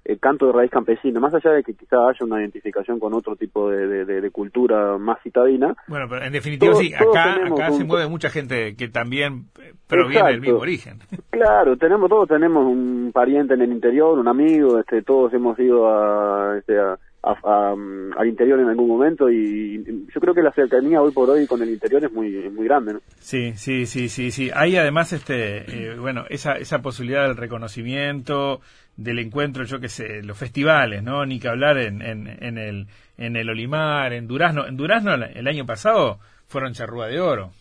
eh, 0.07 0.13
el 0.13 0.19
canto 0.19 0.47
de 0.47 0.53
raíz 0.53 0.71
campesina, 0.71 1.19
más 1.19 1.33
allá 1.33 1.51
de 1.51 1.63
que 1.63 1.73
quizá 1.73 1.97
haya 2.07 2.25
una 2.25 2.39
identificación 2.39 2.99
con 2.99 3.13
otro 3.13 3.35
tipo 3.35 3.69
de, 3.69 4.05
de, 4.05 4.31
cultura 4.31 4.97
más 4.97 5.21
citadina. 5.21 5.75
Bueno, 5.87 6.07
pero 6.09 6.25
en 6.25 6.33
definitiva 6.33 6.73
sí, 6.75 6.93
acá, 6.93 7.35
acá 7.45 7.71
se 7.71 7.83
mueve 7.83 8.07
mucha 8.07 8.29
gente 8.29 8.75
que 8.75 8.89
también 8.89 9.45
proviene 9.87 10.31
del 10.31 10.41
mismo 10.41 10.59
origen. 10.59 10.99
Claro, 11.29 11.77
tenemos 11.77 12.09
todos 12.09 12.27
tenemos 12.27 12.65
un 12.65 13.11
pariente 13.13 13.53
en 13.53 13.61
el 13.61 13.71
interior, 13.71 14.17
un 14.17 14.27
amigo, 14.27 14.79
este, 14.79 15.03
todos 15.03 15.31
hemos 15.33 15.57
ido 15.59 15.87
a, 15.87 16.57
este, 16.57 16.79
a 16.79 16.97
al 17.43 18.27
interior 18.27 18.59
en 18.59 18.69
algún 18.69 18.87
momento 18.87 19.29
y, 19.29 19.83
yo 20.13 20.21
creo 20.21 20.33
que 20.33 20.41
la 20.41 20.51
cercanía 20.51 21.01
hoy 21.01 21.11
por 21.11 21.29
hoy 21.29 21.45
con 21.45 21.61
el 21.61 21.69
interior 21.69 22.03
es 22.03 22.11
muy 22.11 22.31
muy 22.49 22.65
grande 22.65 22.93
¿no? 22.93 22.99
sí 23.19 23.53
sí 23.55 23.85
sí 23.85 24.09
sí 24.09 24.31
sí. 24.31 24.49
Hay 24.53 24.75
además 24.75 25.13
este 25.13 25.91
eh, 25.91 25.95
bueno 25.99 26.25
esa 26.29 26.53
esa 26.53 26.81
posibilidad 26.81 27.27
del 27.27 27.37
reconocimiento 27.37 28.61
del 28.95 29.19
encuentro 29.19 29.63
yo 29.63 29.79
qué 29.79 29.89
sé 29.89 30.23
los 30.23 30.37
festivales 30.37 31.03
no 31.03 31.25
ni 31.25 31.39
que 31.39 31.49
hablar 31.49 31.77
en, 31.77 32.01
en, 32.01 32.27
en 32.27 32.57
el 32.57 32.87
en 33.17 33.35
el 33.35 33.49
Olimar 33.49 34.13
en 34.13 34.27
Durazno. 34.27 34.67
En 34.67 34.77
Durazno 34.77 35.13
el 35.13 35.47
año 35.47 35.65
pasado 35.65 36.19
fueron 36.47 36.73
charrúa 36.73 37.07
de 37.07 37.19
oro. 37.19 37.51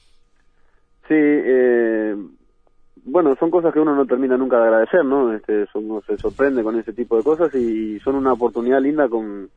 Sí 1.09 1.15
eh, 1.15 2.15
bueno, 3.05 3.37
son 3.37 3.51
cosas 3.51 3.73
que 3.73 3.81
uno 3.81 3.95
no 3.95 4.07
termina 4.07 4.37
nunca 4.37 4.59
de 4.59 4.65
agradecer, 4.65 5.05
¿no? 5.05 5.33
Este, 5.33 5.67
uno 5.75 6.03
se 6.07 6.17
sorprende 6.17 6.63
con 6.63 6.79
ese 6.79 6.93
tipo 6.93 7.17
de 7.17 7.23
cosas 7.23 7.55
y 7.55 8.01
son 8.01 8.17
una 8.17 8.33
oportunidad 8.33 8.81
linda 8.81 9.09
con, 9.09 9.49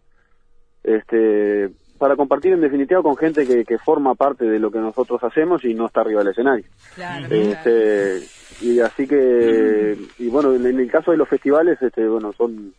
este, 0.84 1.69
para 1.98 2.15
compartir 2.15 2.53
en 2.53 2.62
definitiva 2.62 3.01
con 3.01 3.17
gente 3.17 3.46
que, 3.46 3.65
que 3.65 3.77
forma 3.77 4.15
parte 4.15 4.46
de 4.46 4.60
lo 4.60 4.72
que 4.72 4.79
nosotros 4.79 5.24
hacemos 5.24 5.63
y 5.65 5.74
no 5.74 5.88
está 5.88 6.01
arriba 6.01 6.19
del 6.19 6.31
escenario. 6.31 6.65
Claro, 6.96 7.27
este, 7.29 8.22
Y 8.62 8.79
así 8.79 9.08
que, 9.08 9.98
y 10.17 10.29
bueno, 10.29 10.53
en, 10.53 10.65
el 10.65 10.91
caso 10.91 11.12
de 11.12 11.17
los 11.17 11.27
festivales, 11.27 11.81
este, 11.81 12.08
bueno, 12.08 12.34
son, 12.34 12.74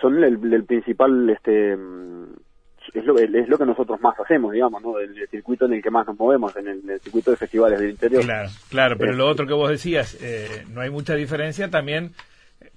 son 0.00 0.22
el, 0.22 0.52
el 0.52 0.64
principal, 0.64 1.28
este, 1.30 1.76
es 2.94 3.04
lo, 3.04 3.18
es 3.18 3.48
lo 3.48 3.58
que 3.58 3.66
nosotros 3.66 4.00
más 4.00 4.18
hacemos, 4.20 4.52
digamos, 4.52 4.80
¿no? 4.82 4.98
El, 4.98 5.14
circuito 5.28 5.66
en 5.66 5.74
el 5.74 5.82
que 5.82 5.90
más 5.90 6.06
nos 6.06 6.18
movemos, 6.18 6.56
en 6.56 6.68
el, 6.68 7.00
circuito 7.00 7.32
de 7.32 7.36
festivales 7.36 7.80
del 7.80 7.90
interior. 7.90 8.22
Claro, 8.22 8.48
claro, 8.70 8.96
pero 8.98 9.12
lo 9.12 9.26
otro 9.26 9.46
que 9.46 9.54
vos 9.54 9.68
decías, 9.68 10.16
eh, 10.22 10.64
no 10.72 10.80
hay 10.80 10.90
mucha 10.90 11.14
diferencia 11.16 11.70
también, 11.70 12.12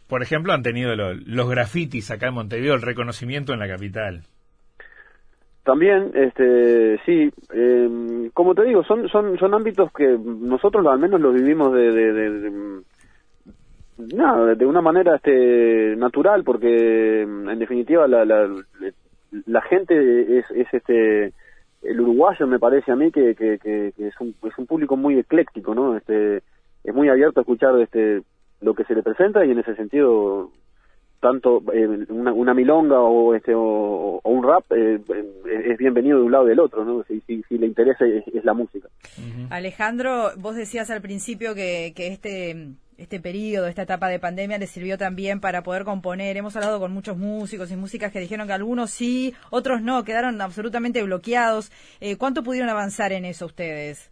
por 0.08 0.24
ejemplo, 0.24 0.54
han 0.54 0.64
tenido 0.64 0.96
los 0.96 1.50
grafitis 1.50 2.10
acá 2.10 2.30
en 2.30 2.34
Montevideo, 2.34 2.74
el 2.74 2.82
reconocimiento 2.82 3.54
en 3.54 3.60
la 3.60 3.68
capital. 3.68 4.22
También, 5.64 6.12
este, 6.16 6.98
sí, 7.06 7.30
eh, 7.54 8.30
como 8.34 8.56
te 8.56 8.64
digo, 8.64 8.84
son, 8.86 9.08
son, 9.10 9.38
son 9.38 9.54
ámbitos 9.54 9.92
que 9.92 10.18
nosotros 10.18 10.86
al 10.88 10.98
menos 10.98 11.20
los 11.20 11.34
vivimos 11.36 11.74
de, 11.74 11.92
de, 11.92 12.14
de, 12.14 12.82
nada, 14.16 14.56
de 14.56 14.66
una 14.66 14.82
manera 14.82 15.18
este, 15.18 15.96
natural, 15.98 16.44
porque 16.44 17.24
en 17.24 17.60
definitiva 17.60 18.08
la, 18.08 18.24
la, 18.24 18.50
la 19.46 19.62
gente 19.62 20.40
es, 20.40 20.46
es 20.52 20.68
este, 20.74 21.34
el 21.84 22.02
uruguayo 22.02 22.48
me 22.48 22.60
parece 22.60 22.92
a 22.92 22.96
mí 22.96 23.12
que, 23.12 23.36
que, 23.36 23.94
es, 23.98 24.20
un, 24.20 24.36
es 24.44 24.58
un 24.58 24.66
público 24.66 24.98
muy 24.98 25.20
ecléctico, 25.20 25.76
¿no? 25.76 25.96
Este, 25.96 26.44
es 26.84 26.94
muy 26.94 27.10
abierto 27.10 27.40
a 27.40 27.44
escuchar 27.44 27.80
este, 27.80 28.24
lo 28.62 28.74
que 28.74 28.84
se 28.86 28.96
le 28.96 29.04
presenta 29.04 29.46
y 29.46 29.52
en 29.52 29.60
ese 29.60 29.76
sentido 29.76 30.52
tanto 31.20 31.64
eh, 31.74 32.06
una, 32.10 32.34
una, 32.34 32.54
milonga 32.54 33.00
o 33.00 33.34
este 33.34 33.54
o, 33.56 34.22
un 34.24 34.44
rap 34.44 34.64
eh, 34.72 35.00
es 35.66 35.78
bienvenido 35.78 36.20
de 36.20 36.26
un 36.26 36.32
lado 36.32 36.46
y 36.46 36.50
del 36.50 36.60
otro 36.60 36.86
no 36.86 37.04
si, 37.04 37.22
si, 37.22 37.44
si 37.50 37.58
le 37.58 37.68
interesa 37.68 38.06
es, 38.06 38.44
la 38.44 38.54
música 38.54 38.88
Alejandro 39.50 40.30
vos 40.38 40.56
decías 40.56 40.90
al 40.92 41.02
principio 41.02 41.56
que, 41.56 41.94
que 41.96 42.08
este 42.08 42.76
este 42.98 43.20
periodo, 43.20 43.68
esta 43.68 43.84
etapa 43.84 44.08
de 44.08 44.20
pandemia 44.20 44.58
le 44.58 44.66
sirvió 44.66 44.98
también 44.98 45.40
para 45.40 45.62
poder 45.62 45.84
componer. 45.84 46.36
Hemos 46.36 46.56
hablado 46.56 46.80
con 46.80 46.92
muchos 46.92 47.16
músicos 47.16 47.72
y 47.72 47.76
músicas 47.76 48.12
que 48.12 48.20
dijeron 48.20 48.48
que 48.48 48.54
algunos 48.54 48.90
sí, 48.90 49.34
otros 49.52 49.82
no, 49.82 50.04
quedaron 50.04 50.42
absolutamente 50.42 51.04
bloqueados. 51.04 51.72
Eh, 52.02 52.18
¿Cuánto 52.18 52.44
pudieron 52.44 52.70
avanzar 52.70 53.12
en 53.12 53.26
eso 53.26 53.46
ustedes? 53.46 54.12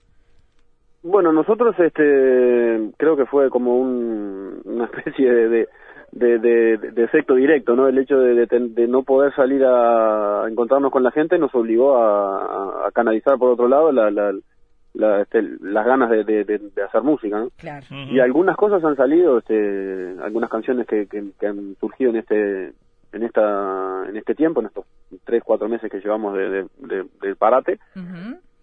Bueno, 1.01 1.31
nosotros 1.31 1.75
este, 1.79 2.91
creo 2.97 3.15
que 3.15 3.25
fue 3.25 3.49
como 3.49 3.77
un, 3.77 4.61
una 4.65 4.85
especie 4.85 5.31
de 5.31 5.49
de, 5.49 5.69
de, 6.15 7.03
efecto 7.03 7.35
directo, 7.35 7.75
¿no? 7.75 7.87
El 7.87 7.97
hecho 7.97 8.17
de, 8.19 8.45
de, 8.45 8.87
no 8.87 9.03
poder 9.03 9.33
salir 9.35 9.63
a 9.65 10.45
encontrarnos 10.49 10.91
con 10.91 11.03
la 11.03 11.11
gente 11.11 11.37
nos 11.37 11.53
obligó 11.53 11.97
a, 11.97 12.87
a, 12.87 12.91
canalizar 12.91 13.37
por 13.37 13.51
otro 13.51 13.67
lado 13.67 13.91
la, 13.91 14.09
la, 14.11 15.21
este, 15.21 15.41
las 15.61 15.85
ganas 15.85 16.09
de, 16.09 16.23
de, 16.23 16.83
hacer 16.83 17.01
música, 17.01 17.39
¿no? 17.39 17.49
Claro. 17.57 17.85
Y 17.89 18.19
algunas 18.19 18.55
cosas 18.55 18.83
han 18.83 18.95
salido, 18.95 19.39
este, 19.39 20.15
algunas 20.21 20.49
canciones 20.49 20.87
que, 20.87 21.05
que, 21.07 21.47
han 21.47 21.75
surgido 21.79 22.11
en 22.11 22.17
este 22.17 22.73
en 23.11 23.23
esta 23.23 24.05
en 24.07 24.15
este 24.15 24.35
tiempo, 24.35 24.61
en 24.61 24.67
estos 24.67 24.85
tres 25.25 25.43
cuatro 25.43 25.67
meses 25.67 25.91
que 25.91 25.99
llevamos 25.99 26.33
de, 26.35 26.65
del 26.79 27.35
parate. 27.37 27.79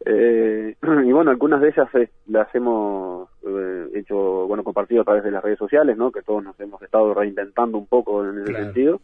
Eh, 0.05 0.77
y 1.05 1.13
bueno, 1.13 1.31
algunas 1.31 1.61
de 1.61 1.69
ellas 1.69 1.89
eh, 1.95 2.11
las 2.27 2.53
hemos 2.55 3.29
eh, 3.47 3.89
hecho, 3.95 4.47
bueno, 4.47 4.65
compartido 4.65 5.03
a 5.03 5.05
través 5.05 5.25
de 5.25 5.31
las 5.31 5.43
redes 5.43 5.59
sociales, 5.59 5.97
¿no? 5.97 6.11
Que 6.11 6.23
todos 6.23 6.43
nos 6.43 6.59
hemos 6.61 6.83
estado 6.83 7.15
reinventando 7.15 7.79
un 7.79 7.87
poco 7.87 8.25
en 8.25 8.43
ese 8.43 8.55
sentido. 8.55 9.01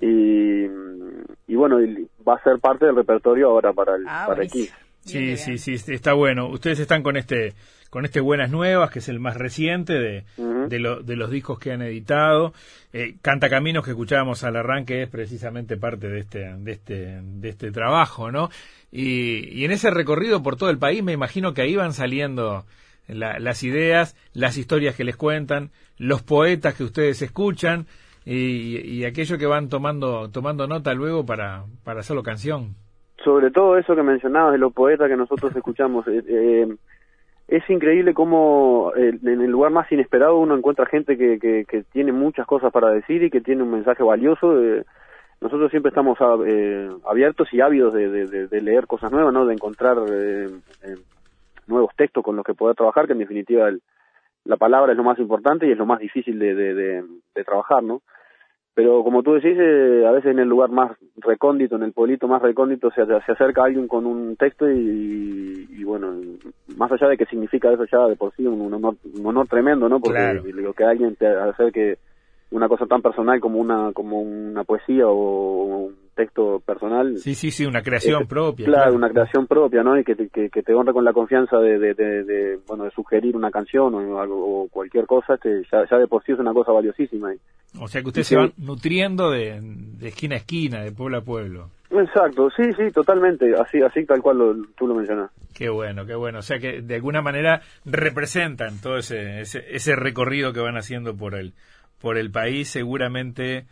Y, 0.00 0.66
y 1.46 1.54
bueno, 1.54 1.78
va 2.26 2.34
a 2.34 2.42
ser 2.42 2.58
parte 2.58 2.86
del 2.86 2.96
repertorio 2.96 3.48
ahora 3.48 3.72
para 3.72 3.96
el, 3.96 4.04
ah, 4.06 4.24
para 4.26 4.42
Sí, 5.06 5.36
sí, 5.36 5.58
sí, 5.58 5.92
está 5.94 6.12
bueno. 6.12 6.48
Ustedes 6.48 6.80
están 6.80 7.02
con 7.02 7.16
este 7.16 7.54
con 7.90 8.04
este 8.04 8.20
Buenas 8.20 8.50
Nuevas, 8.50 8.90
que 8.90 8.98
es 8.98 9.08
el 9.08 9.20
más 9.20 9.36
reciente 9.36 9.94
de, 9.94 10.24
de, 10.36 11.00
de 11.02 11.16
los 11.16 11.30
discos 11.30 11.58
que 11.58 11.72
han 11.72 11.80
editado. 11.82 12.52
Eh, 12.92 13.14
Canta 13.22 13.48
Caminos, 13.48 13.84
que 13.84 13.92
escuchábamos 13.92 14.42
al 14.44 14.56
arranque, 14.56 15.04
es 15.04 15.08
precisamente 15.08 15.76
parte 15.76 16.08
de 16.08 16.20
este, 16.20 16.52
de 16.58 16.72
este, 16.72 17.20
de 17.22 17.48
este 17.48 17.70
trabajo, 17.70 18.30
¿no? 18.30 18.50
Y, 18.90 19.48
y 19.56 19.64
en 19.64 19.70
ese 19.70 19.90
recorrido 19.90 20.42
por 20.42 20.56
todo 20.56 20.68
el 20.68 20.78
país, 20.78 21.02
me 21.02 21.12
imagino 21.12 21.54
que 21.54 21.62
ahí 21.62 21.76
van 21.76 21.94
saliendo 21.94 22.66
las 23.08 23.62
ideas, 23.62 24.16
las 24.32 24.56
historias 24.56 24.96
que 24.96 25.04
les 25.04 25.16
cuentan, 25.16 25.70
los 25.96 26.22
poetas 26.22 26.74
que 26.74 26.84
ustedes 26.84 27.22
escuchan 27.22 27.86
y, 28.24 28.78
y 28.78 29.04
aquello 29.04 29.38
que 29.38 29.46
van 29.46 29.68
tomando, 29.68 30.28
tomando 30.30 30.66
nota 30.66 30.92
luego 30.92 31.24
para, 31.24 31.64
para 31.84 32.00
hacerlo 32.00 32.22
canción. 32.24 32.74
Sobre 33.26 33.50
todo 33.50 33.76
eso 33.76 33.96
que 33.96 34.04
mencionabas 34.04 34.52
de 34.52 34.58
los 34.58 34.72
poetas 34.72 35.08
que 35.08 35.16
nosotros 35.16 35.50
escuchamos. 35.56 36.06
Eh, 36.06 36.22
eh 36.28 36.76
es 37.48 37.68
increíble 37.70 38.14
cómo 38.14 38.92
eh, 38.96 39.18
en 39.20 39.40
el 39.40 39.50
lugar 39.50 39.72
más 39.72 39.90
inesperado 39.90 40.38
uno 40.38 40.56
encuentra 40.56 40.86
gente 40.86 41.16
que, 41.16 41.38
que, 41.38 41.84
tiene 41.92 42.12
muchas 42.12 42.46
cosas 42.46 42.72
para 42.72 42.90
decir 42.90 43.22
y 43.22 43.30
que 43.30 43.40
tiene 43.40 43.64
un 43.64 43.70
mensaje 43.70 44.04
valioso. 44.04 44.62
Eh, 44.62 44.84
nosotros 45.40 45.70
siempre 45.72 45.90
estamos 45.90 46.18
eh, 46.46 46.88
abiertos 47.04 47.48
y 47.52 47.60
ávidos 47.60 47.94
de, 47.94 48.08
de, 48.48 48.60
leer 48.62 48.86
cosas 48.86 49.10
nuevas, 49.10 49.32
¿no? 49.32 49.44
De 49.44 49.54
encontrar 49.54 49.96
nuevos 51.66 51.90
textos 51.96 52.24
con 52.24 52.36
los 52.36 52.44
que 52.44 52.54
poder 52.54 52.76
trabajar, 52.76 53.06
que 53.06 53.12
en 53.12 53.20
definitiva 53.20 53.70
la 54.44 54.56
palabra 54.56 54.92
es 54.92 54.98
lo 54.98 55.04
más 55.04 55.18
importante 55.18 55.66
y 55.66 55.72
es 55.72 55.78
lo 55.78 55.86
más 55.86 55.98
difícil 55.98 56.38
de, 56.38 56.54
de 56.54 57.44
trabajar, 57.44 57.82
¿no? 57.82 58.02
Pero 58.76 59.02
como 59.02 59.22
tú 59.22 59.32
decís, 59.32 59.56
eh, 59.58 60.04
a 60.06 60.10
veces 60.10 60.32
en 60.32 60.38
el 60.38 60.48
lugar 60.48 60.68
más 60.68 60.92
recóndito, 61.16 61.76
en 61.76 61.82
el 61.82 61.94
pueblito 61.94 62.28
más 62.28 62.42
recóndito, 62.42 62.90
se, 62.90 63.06
se 63.06 63.32
acerca 63.32 63.64
alguien 63.64 63.88
con 63.88 64.04
un 64.04 64.36
texto 64.36 64.70
y, 64.70 65.82
bueno, 65.82 66.12
más 66.76 66.92
allá 66.92 67.08
de 67.08 67.16
que 67.16 67.24
significa 67.24 67.72
eso 67.72 67.86
ya 67.90 68.06
de 68.06 68.16
por 68.16 68.34
sí 68.36 68.46
un, 68.46 68.74
honor, 68.74 68.96
un 69.18 69.26
honor 69.26 69.48
tremendo, 69.48 69.88
¿no? 69.88 69.98
Porque 69.98 70.42
lo 70.52 70.74
que 70.74 70.84
alguien 70.84 71.16
te 71.16 71.26
acerque 71.26 71.96
una 72.50 72.68
cosa 72.68 72.84
tan 72.84 73.00
personal 73.00 73.40
como 73.40 73.60
una 73.60 73.92
como 73.94 74.20
una 74.20 74.62
poesía 74.64 75.08
o 75.08 75.86
un 75.86 75.96
texto 76.16 76.60
personal. 76.64 77.18
Sí, 77.18 77.34
sí, 77.34 77.52
sí, 77.52 77.64
una 77.66 77.82
creación 77.82 78.26
propia. 78.26 78.66
Claro, 78.66 78.94
una 78.94 79.10
creación 79.10 79.46
propia, 79.46 79.82
¿no? 79.84 79.96
Y 79.98 80.02
que 80.02 80.16
te, 80.16 80.28
que, 80.28 80.48
te 80.48 80.74
honra 80.74 80.92
con 80.92 81.04
la 81.04 81.12
confianza 81.12 81.58
de, 81.58 81.78
de, 81.78 82.58
bueno, 82.66 82.84
de 82.84 82.90
sugerir 82.90 83.36
una 83.36 83.50
canción 83.50 83.94
o, 83.94 84.18
algo, 84.18 84.62
o 84.62 84.68
cualquier 84.68 85.06
cosa, 85.06 85.34
este, 85.34 85.62
ya, 85.70 85.84
ya, 85.88 85.98
de 85.98 86.08
por 86.08 86.24
sí 86.24 86.32
es 86.32 86.38
una 86.38 86.52
cosa 86.52 86.72
valiosísima. 86.72 87.32
O 87.78 87.86
sea 87.86 88.00
que 88.00 88.08
usted 88.08 88.22
se 88.22 88.36
va 88.36 88.50
nutriendo 88.56 89.30
de, 89.30 89.60
esquina 90.02 90.36
a 90.36 90.38
esquina, 90.38 90.82
de 90.82 90.90
pueblo 90.90 91.18
a 91.18 91.20
pueblo. 91.20 91.70
Exacto, 91.90 92.48
sí, 92.50 92.64
sí, 92.76 92.90
totalmente, 92.92 93.54
así, 93.54 93.80
así 93.80 94.04
tal 94.04 94.20
cual 94.20 94.38
tú 94.76 94.88
lo 94.88 94.94
mencionas. 94.94 95.30
Qué 95.54 95.68
bueno, 95.68 96.04
qué 96.06 96.14
bueno. 96.14 96.40
O 96.40 96.42
sea 96.42 96.58
que 96.58 96.80
de 96.82 96.94
alguna 96.96 97.22
manera 97.22 97.60
representan 97.84 98.80
todo 98.80 98.96
ese, 98.96 99.42
ese, 99.42 99.64
ese 99.68 99.94
recorrido 99.94 100.52
que 100.52 100.60
van 100.60 100.76
haciendo 100.76 101.14
por 101.14 101.34
el, 101.34 101.52
por 102.00 102.16
el 102.16 102.30
país, 102.30 102.68
seguramente 102.68 103.66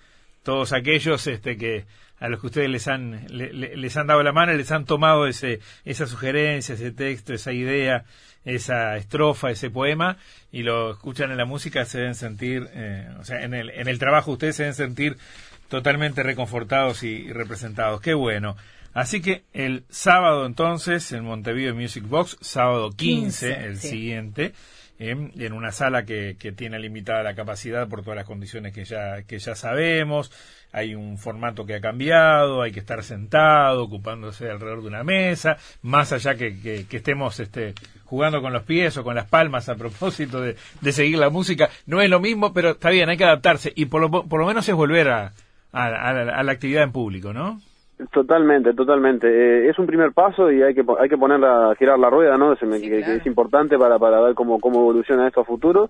todos 0.45 0.73
aquellos 0.73 1.27
este, 1.27 1.57
que 1.57 1.87
a 2.21 2.29
los 2.29 2.41
que 2.41 2.47
ustedes 2.47 2.71
les 2.71 2.87
han 2.87 3.27
les 3.29 3.97
han 3.97 4.07
dado 4.07 4.23
la 4.23 4.33
mano, 4.33 4.53
les 4.53 4.71
han 4.71 4.85
tomado 4.85 5.27
ese 5.27 5.59
esa 5.85 6.07
sugerencia, 6.07 6.75
ese 6.75 6.93
texto, 6.93 7.35
esa 7.35 7.53
idea, 7.53 8.05
esa 8.45 8.97
estrofa, 8.97 9.51
ese 9.51 9.71
poema 9.71 10.17
y 10.53 10.63
lo 10.63 10.93
escuchan 10.93 11.33
en 11.33 11.39
la 11.39 11.45
música 11.45 11.85
se 11.85 11.99
deben 11.99 12.15
sentir, 12.15 12.69
eh, 12.73 13.09
o 13.19 13.25
sea, 13.25 13.43
en 13.43 13.55
el 13.55 13.71
en 13.71 13.89
el 13.89 13.99
trabajo 13.99 14.33
ustedes 14.33 14.57
se 14.57 14.63
deben 14.63 14.77
sentir 14.77 15.17
totalmente 15.69 16.23
reconfortados 16.23 17.03
y, 17.03 17.33
representados. 17.33 18.01
Qué 18.01 18.15
bueno. 18.15 18.57
Así 18.93 19.21
que 19.21 19.43
el 19.53 19.85
sábado 19.89 20.47
entonces 20.47 21.11
en 21.11 21.25
Montevideo 21.25 21.75
Music 21.75 22.05
Box, 22.07 22.37
sábado 22.41 22.93
15, 22.93 23.65
el 23.67 23.79
siguiente 23.79 24.53
en 24.99 25.53
una 25.53 25.73
sala 25.73 26.05
que, 26.05 26.37
que, 26.39 26.53
tiene 26.53 26.79
limitada 26.79 27.23
la 27.23 27.35
capacidad 27.35 27.89
por 27.89 28.03
todas 28.03 28.17
las 28.17 28.27
condiciones 28.27 28.73
que 28.73 28.85
ya, 28.85 29.23
que 29.23 29.39
ya 29.39 29.55
sabemos. 29.55 30.31
Hay 30.73 30.95
un 30.95 31.19
formato 31.19 31.67
que 31.67 31.75
ha 31.75 31.81
cambiado, 31.81 32.63
hay 32.63 32.73
que 32.73 32.81
estar 32.81 33.03
sentado, 33.03 33.83
ocupándose 33.83 34.51
alrededor 34.51 34.83
de 34.83 34.89
una 34.89 35.05
mesa, 35.05 35.57
más 35.83 36.13
allá 36.13 36.37
que, 36.37 36.87
que, 36.89 36.97
estemos 36.97 37.39
este, 37.41 37.75
jugando 38.05 38.41
con 38.41 38.53
los 38.53 38.63
pies 38.63 38.97
o 38.97 39.05
con 39.05 39.15
las 39.15 39.29
palmas 39.29 39.69
a 39.69 39.75
propósito 39.77 40.41
de, 40.41 40.57
de, 40.81 40.93
seguir 40.93 41.19
la 41.19 41.31
música. 41.31 41.71
No 41.87 42.01
es 42.01 42.09
lo 42.09 42.21
mismo, 42.21 42.53
pero 42.53 42.71
está 42.71 42.91
bien, 42.91 43.09
hay 43.09 43.17
que 43.17 43.25
adaptarse 43.25 43.73
y 43.75 43.87
por 43.87 44.01
lo, 44.01 44.11
por 44.11 44.41
lo 44.41 44.47
menos 44.47 44.69
es 44.69 44.75
volver 44.75 45.11
a, 45.11 45.33
a, 45.73 46.11
a 46.11 46.43
la 46.43 46.53
actividad 46.53 46.85
en 46.85 46.93
público, 46.93 47.33
¿no? 47.33 47.61
Totalmente, 48.11 48.75
totalmente. 48.75 49.29
Eh, 49.29 49.69
es 49.69 49.79
un 49.79 49.87
primer 49.87 50.13
paso 50.13 50.51
y 50.51 50.63
hay 50.63 50.75
que 50.75 50.85
hay 50.99 51.09
que 51.09 51.17
ponerla 51.17 51.71
a 51.71 51.75
girar 51.77 51.99
la 51.99 52.11
rueda, 52.11 52.37
¿no? 52.37 52.57
que, 52.57 52.99
es 52.99 53.27
importante 53.27 53.79
para 53.79 53.99
para 53.99 54.21
ver 54.21 54.35
cómo 54.35 54.59
cómo 54.59 54.81
evoluciona 54.81 55.29
esto 55.29 55.43
a 55.43 55.45
futuro. 55.45 55.89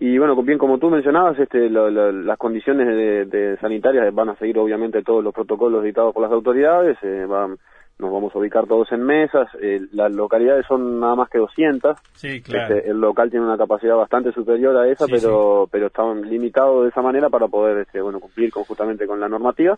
Y 0.00 0.16
bueno, 0.16 0.40
bien 0.42 0.58
como 0.58 0.78
tú 0.78 0.90
mencionabas, 0.90 1.38
este, 1.40 1.68
las 1.68 2.38
condiciones 2.38 2.86
de, 2.86 3.56
sanitarias 3.60 4.14
van 4.14 4.28
a 4.28 4.36
seguir 4.36 4.56
obviamente 4.58 5.02
todos 5.02 5.24
los 5.24 5.34
protocolos 5.34 5.82
dictados 5.82 6.14
por 6.14 6.22
las 6.22 6.30
autoridades. 6.30 6.96
Eh, 7.02 7.26
nos 7.98 8.12
vamos 8.12 8.32
a 8.32 8.38
ubicar 8.38 8.66
todos 8.68 8.92
en 8.92 9.02
mesas. 9.02 9.48
Eh, 9.60 9.80
las 9.92 10.12
localidades 10.12 10.66
son 10.66 11.00
nada 11.00 11.16
más 11.16 11.28
que 11.28 11.38
200. 11.38 11.96
Sí, 12.12 12.40
claro. 12.42 12.76
Este, 12.76 12.90
el 12.90 13.00
local 13.00 13.28
tiene 13.28 13.46
una 13.46 13.58
capacidad 13.58 13.96
bastante 13.96 14.30
superior 14.30 14.76
a 14.76 14.88
esa, 14.88 15.06
pero 15.06 15.68
pero 15.68 15.88
estaban 15.88 16.22
limitados 16.22 16.84
de 16.84 16.90
esa 16.90 17.02
manera 17.02 17.28
para 17.28 17.48
poder 17.48 17.78
este, 17.78 18.00
bueno 18.00 18.20
cumplir 18.20 18.52
conjuntamente 18.52 19.04
con 19.04 19.18
la 19.18 19.28
normativa. 19.28 19.76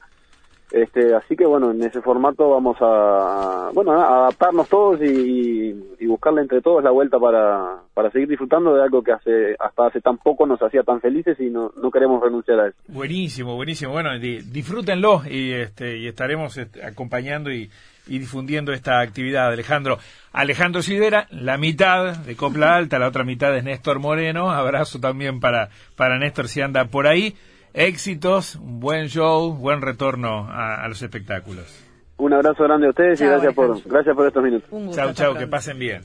Este, 0.70 1.14
así 1.14 1.36
que 1.36 1.46
bueno, 1.46 1.72
en 1.72 1.82
ese 1.82 2.00
formato 2.00 2.50
vamos 2.50 2.76
a, 2.80 3.70
bueno, 3.74 3.92
a 3.92 4.20
adaptarnos 4.20 4.68
todos 4.68 5.00
y, 5.02 5.74
buscarle 6.10 6.40
entre 6.40 6.60
todos 6.60 6.82
la 6.82 6.90
vuelta 6.90 7.20
para, 7.20 7.82
para 7.94 8.10
seguir 8.10 8.26
disfrutando 8.28 8.74
de 8.74 8.82
algo 8.82 9.00
que 9.00 9.12
hace 9.12 9.54
hasta 9.60 9.86
hace 9.86 10.00
tan 10.00 10.18
poco 10.18 10.44
nos 10.44 10.60
hacía 10.60 10.82
tan 10.82 11.00
felices 11.00 11.38
y 11.38 11.50
no, 11.50 11.72
no 11.80 11.88
queremos 11.92 12.20
renunciar 12.20 12.58
a 12.58 12.68
eso. 12.68 12.76
Buenísimo, 12.88 13.54
buenísimo. 13.54 13.92
Bueno, 13.92 14.18
disfrútenlo 14.18 15.22
y, 15.30 15.52
este, 15.52 15.98
y 15.98 16.08
estaremos 16.08 16.56
este, 16.56 16.84
acompañando 16.84 17.52
y, 17.52 17.70
y 18.08 18.18
difundiendo 18.18 18.72
esta 18.72 19.00
actividad. 19.00 19.52
Alejandro, 19.52 19.98
Alejandro 20.32 20.82
Sidera, 20.82 21.28
la 21.30 21.56
mitad 21.58 22.16
de 22.16 22.34
Copla 22.36 22.74
Alta, 22.74 22.98
la 22.98 23.06
otra 23.06 23.22
mitad 23.22 23.56
es 23.56 23.62
Néstor 23.62 24.00
Moreno. 24.00 24.50
Abrazo 24.50 24.98
también 24.98 25.38
para, 25.38 25.68
para 25.96 26.18
Néstor 26.18 26.48
si 26.48 26.60
anda 26.60 26.86
por 26.86 27.06
ahí 27.06 27.36
éxitos, 27.74 28.56
un 28.56 28.80
buen 28.80 29.08
show, 29.08 29.52
buen 29.52 29.80
retorno 29.80 30.48
a, 30.50 30.86
los 30.88 31.02
espectáculos. 31.02 31.86
Un 32.16 32.32
abrazo 32.34 32.64
grande 32.64 32.86
a 32.86 32.90
ustedes 32.90 33.20
y 33.20 33.24
Chao, 33.24 33.30
gracias 33.32 33.54
por, 33.54 33.82
gracias 33.84 34.14
por 34.14 34.26
estos 34.26 34.42
minutos. 34.42 34.98
Hasta 34.98 35.14
chau, 35.14 35.34
que 35.36 35.46
pasen 35.46 35.78
bien. 35.78 36.02